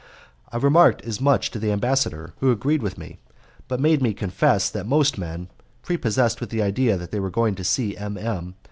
I 0.51 0.57
remarked 0.57 1.03
as 1.03 1.21
much 1.21 1.51
to 1.51 1.59
the 1.59 1.71
ambassador, 1.71 2.33
who 2.39 2.49
agreed 2.49 2.81
with 2.81 2.97
me, 2.97 3.19
but 3.67 3.79
made 3.79 4.01
me 4.01 4.15
confess 4.15 4.67
that 4.67 4.87
most 4.87 5.19
men, 5.19 5.47
prepossessed 5.83 6.41
with 6.41 6.49
the 6.49 6.63
idea 6.63 6.97
that 6.97 7.11
they 7.11 7.19
were 7.19 7.29
going 7.29 7.53
to 7.53 7.63
see 7.63 7.95
M. 7.95 8.17
M. 8.17 8.55